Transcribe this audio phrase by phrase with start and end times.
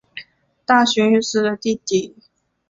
[0.65, 2.15] 大熊裕司的弟弟。